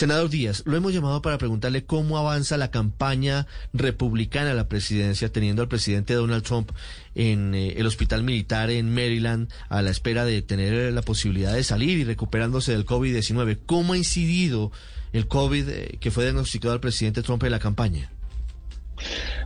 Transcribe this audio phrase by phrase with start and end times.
[0.00, 5.30] Senador Díaz, lo hemos llamado para preguntarle cómo avanza la campaña republicana a la presidencia,
[5.30, 6.70] teniendo al presidente Donald Trump
[7.14, 11.62] en eh, el hospital militar en Maryland a la espera de tener la posibilidad de
[11.64, 13.58] salir y recuperándose del COVID-19.
[13.66, 14.72] ¿Cómo ha incidido
[15.12, 18.10] el COVID eh, que fue diagnosticado al presidente Trump en la campaña?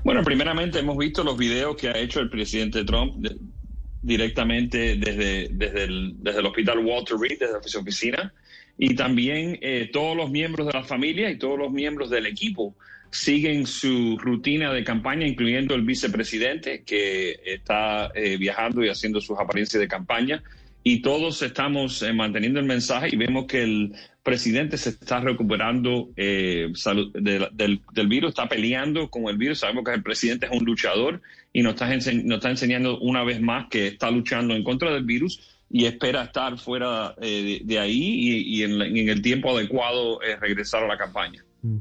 [0.05, 3.27] Bueno, primeramente hemos visto los videos que ha hecho el presidente Trump
[4.03, 8.33] directamente desde, desde, el, desde el hospital Walter Reed, desde su oficina,
[8.77, 12.75] y también eh, todos los miembros de la familia y todos los miembros del equipo
[13.11, 19.39] siguen su rutina de campaña, incluyendo el vicepresidente que está eh, viajando y haciendo sus
[19.39, 20.43] apariencias de campaña.
[20.83, 23.93] Y todos estamos eh, manteniendo el mensaje y vemos que el
[24.25, 26.73] presidente se está recuperando del,
[28.09, 29.61] virus, está peleando con el virus.
[29.61, 33.87] Sabemos que el presidente es un luchador y nos está enseñando una vez más que
[33.87, 38.63] está luchando en contra del virus y espera estar fuera eh, de, ahí y, y
[38.63, 41.45] en, en, el tiempo adecuado eh, regresar a la campaña.
[41.63, 41.79] Mm.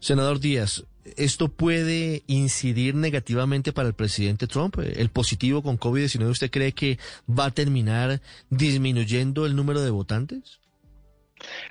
[0.00, 0.84] Senador Díaz,
[1.16, 4.76] ¿esto puede incidir negativamente para el presidente Trump?
[4.80, 10.60] ¿El positivo con COVID-19 usted cree que va a terminar disminuyendo el número de votantes?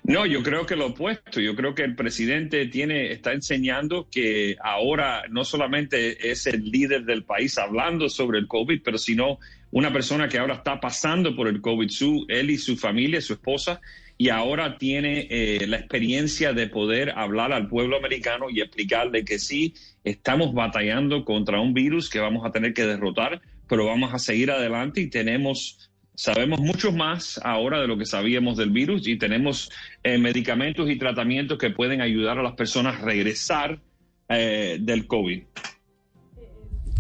[0.04, 1.40] No, yo creo que lo opuesto.
[1.40, 7.06] Yo creo que el presidente tiene, está enseñando que ahora no solamente es el líder
[7.06, 9.40] del país hablando sobre el COVID, pero sino
[9.72, 13.34] una persona que ahora está pasando por el COVID, su, él y su familia, su
[13.34, 13.80] esposa,
[14.18, 19.40] y ahora tiene eh, la experiencia de poder hablar al pueblo americano y explicarle que
[19.40, 24.20] sí, estamos batallando contra un virus que vamos a tener que derrotar, pero vamos a
[24.20, 25.91] seguir adelante y tenemos
[26.22, 29.72] Sabemos mucho más ahora de lo que sabíamos del virus y tenemos
[30.04, 33.82] eh, medicamentos y tratamientos que pueden ayudar a las personas a regresar
[34.30, 35.42] eh, del COVID.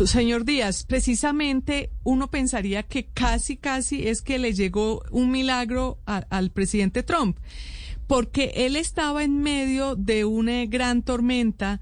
[0.07, 6.49] Señor Díaz, precisamente uno pensaría que casi, casi es que le llegó un milagro al
[6.49, 7.37] presidente Trump,
[8.07, 11.79] porque él estaba en medio de una gran tormenta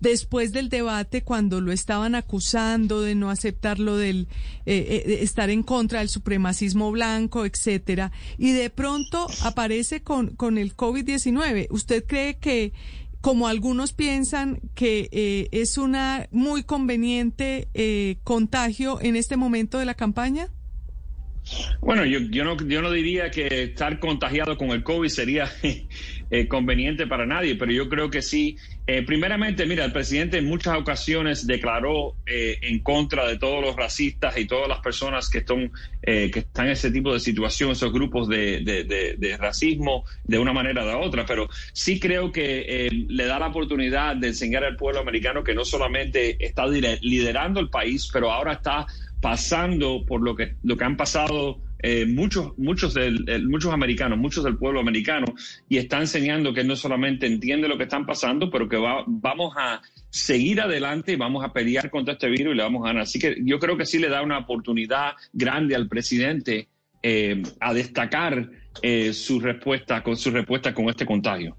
[0.00, 4.28] después del debate cuando lo estaban acusando de no aceptar lo del
[4.66, 10.58] eh, eh, estar en contra del supremacismo blanco, etcétera, y de pronto aparece con, con
[10.58, 11.68] el COVID-19.
[11.70, 12.72] ¿Usted cree que,
[13.20, 19.84] como algunos piensan, que eh, es una muy conveniente eh, contagio en este momento de
[19.84, 20.48] la campaña?
[21.80, 25.50] Bueno, yo, yo, no, yo no diría que estar contagiado con el COVID sería
[26.30, 28.56] eh, conveniente para nadie, pero yo creo que sí.
[28.92, 33.76] Eh, primeramente, mira, el presidente en muchas ocasiones declaró eh, en contra de todos los
[33.76, 35.70] racistas y todas las personas que, están,
[36.02, 40.88] que están en ese tipo de situación, esos grupos de, racismo, de una manera o
[40.88, 45.44] de otra, pero sí creo que le da la oportunidad de enseñar al pueblo americano
[45.44, 48.88] que no solamente está liderando el país, pero ahora está
[49.20, 54.18] pasando por lo que, lo que han pasado eh, muchos, muchos, del, el, muchos americanos,
[54.18, 55.26] muchos del pueblo americano,
[55.68, 59.54] y está enseñando que no solamente entiende lo que están pasando, pero que va, vamos
[59.56, 59.80] a
[60.10, 63.02] seguir adelante y vamos a pelear contra este virus y le vamos a ganar.
[63.02, 66.68] Así que yo creo que sí le da una oportunidad grande al presidente
[67.02, 68.50] eh, a destacar
[68.82, 71.56] eh, su respuesta con su respuesta con este contagio.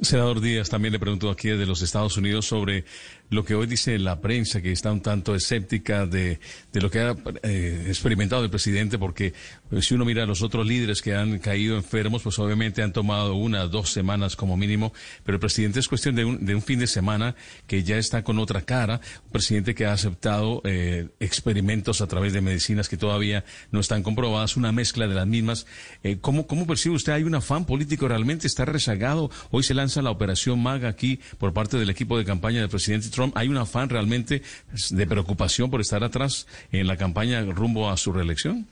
[0.00, 2.84] Senador Díaz, también le pregunto aquí de los Estados Unidos sobre
[3.30, 6.38] lo que hoy dice la prensa, que está un tanto escéptica de,
[6.72, 9.32] de lo que ha eh, experimentado el presidente, porque
[9.68, 12.92] pues, si uno mira a los otros líderes que han caído enfermos, pues obviamente han
[12.92, 14.92] tomado una, dos semanas como mínimo,
[15.24, 17.34] pero el presidente es cuestión de un, de un fin de semana
[17.66, 22.32] que ya está con otra cara, un presidente que ha aceptado eh, experimentos a través
[22.32, 25.66] de medicinas que todavía no están comprobadas, una mezcla de las mismas.
[26.04, 27.12] Eh, ¿cómo, ¿Cómo percibe usted?
[27.12, 28.46] ¿Hay un afán político realmente?
[28.46, 29.30] ¿Está rezagado?
[29.50, 33.08] Hoy se lanza la operación MAGA aquí por parte del equipo de campaña del presidente
[33.08, 34.42] Trump, ¿hay un afán realmente
[34.90, 38.66] de preocupación por estar atrás en la campaña rumbo a su reelección?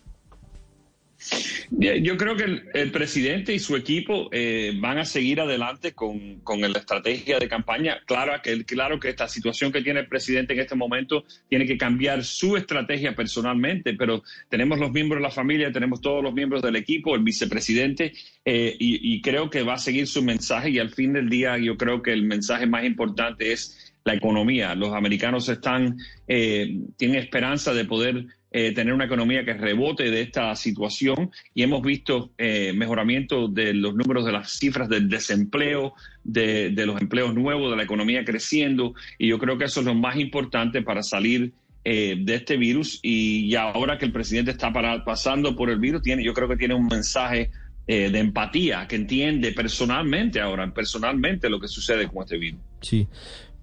[1.71, 6.61] Yo creo que el, presidente y su equipo eh, van a seguir adelante con, con,
[6.61, 7.99] la estrategia de campaña.
[8.07, 11.79] Claro que, claro que esta situación que tiene el presidente en este momento tiene que
[11.79, 16.63] cambiar su estrategia personalmente, pero tenemos los miembros de la familia, tenemos todos los miembros
[16.63, 18.13] del equipo, el vicepresidente,
[18.45, 21.57] eh, y, y creo que va a seguir su mensaje y al fin del día
[21.59, 24.75] yo creo que el mensaje más importante es la economía.
[24.75, 25.99] Los americanos están,
[26.29, 28.27] eh, tienen esperanza de poder
[28.57, 33.75] eh, tener una economía que rebote de esta situación y hemos visto eh, mejoramiento de
[33.75, 38.95] los números de las cifras del desempleo, de, los empleos nuevos, de la economía creciendo
[39.19, 41.53] y yo creo que eso es lo más importante para salir
[41.83, 44.73] eh, de este virus y, ahora que el presidente está
[45.05, 47.51] pasando por el virus, tiene, yo creo que tiene un mensaje
[47.89, 52.61] de empatía, que entiende personalmente ahora, personalmente lo que sucede con este virus.
[52.83, 53.09] Sí,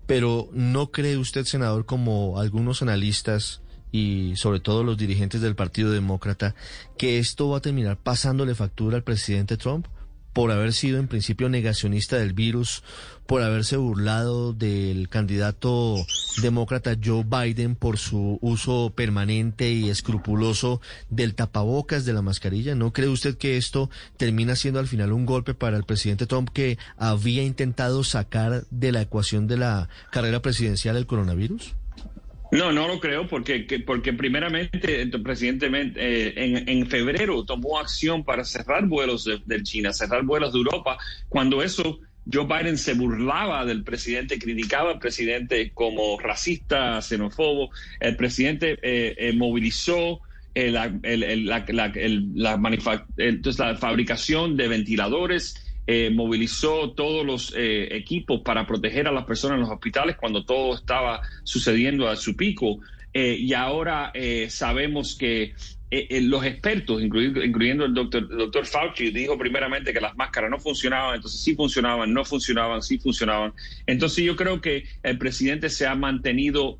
[0.06, 3.61] pero ¿no cree usted, senador, como algunos analistas
[3.92, 6.56] y sobre todo los dirigentes del Partido Demócrata,
[6.98, 9.88] que esto va a terminar pasándole factura al presidente Trump
[10.34, 12.84] por haber sido en principio negacionista del virus,
[13.26, 15.96] por haberse burlado del candidato
[16.42, 22.76] demócrata Joe Biden por su uso permanente y escrupuloso del tapabocas, de la mascarilla.
[22.76, 26.50] ¿No cree usted que esto termina siendo al final un golpe para el presidente Trump
[26.50, 31.76] que había intentado sacar de la ecuación de la carrera presidencial el coronavirus?
[32.51, 38.25] No, no lo creo, porque, porque primeramente el presidente eh, en, en, febrero tomó acción
[38.25, 40.98] para cerrar vuelos de, China, cerrar vuelos de Europa,
[41.30, 42.00] cuando eso
[42.31, 47.69] Joe Biden se burlaba del presidente, criticaba al presidente como racista, xenófobo.
[48.01, 50.19] El presidente eh, eh, movilizó
[50.53, 51.65] la, la,
[52.36, 55.56] la fabricación de ventiladores
[55.88, 60.45] eh, movilizó todos los eh, equipos para proteger a las personas en los hospitales cuando
[60.45, 62.80] todo estaba sucediendo a su pico.
[63.13, 64.13] Eh, y ahora
[64.48, 65.54] sabemos que
[65.89, 71.42] los expertos, incluyendo, el doctor, doctor Fauci, dijo primeramente que las máscaras no funcionaban, entonces
[71.42, 73.54] sí funcionaban, no funcionaban, sí funcionaban.
[73.86, 76.80] Entonces yo creo que el presidente se ha mantenido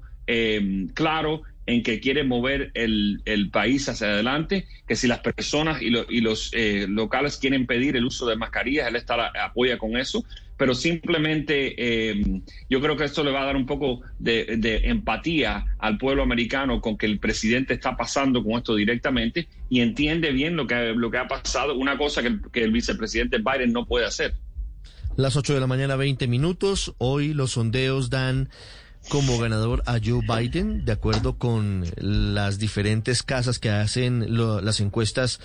[0.94, 3.22] claro en que quiere mover el,
[3.52, 8.26] país hacia adelante, que si las personas y, los eh, locales quieren pedir el uso
[8.26, 10.24] de mascarillas, él está, apoya con eso,
[10.58, 14.46] pero simplemente eh, yo creo que esto le va a dar un poco de,
[14.84, 20.32] empatía al pueblo americano con que el presidente está pasando con esto directamente y entiende
[20.32, 23.86] bien lo que, lo que ha pasado, una cosa que, que el vicepresidente Biden no
[23.86, 24.36] puede hacer.
[25.18, 26.94] Las 8 de la mañana, 20 minutos.
[26.98, 28.50] Hoy los sondeos dan
[29.10, 34.26] como ganador a Joe Biden, de acuerdo con las diferentes casas que hacen
[34.66, 35.40] las encuestas.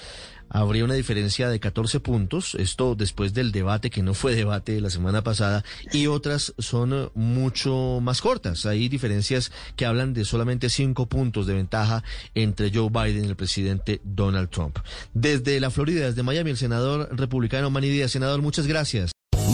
[0.48, 4.90] Habría una diferencia de 14 puntos, esto después del debate, que no fue debate la
[4.90, 8.64] semana pasada, y otras son mucho más cortas.
[8.64, 12.04] Hay diferencias que hablan de solamente 5 puntos de ventaja
[12.36, 14.78] entre Joe Biden y el presidente Donald Trump.
[15.14, 18.06] Desde la Florida, desde Miami, el senador republicano Manny.
[18.06, 19.15] Senador, muchas gracias.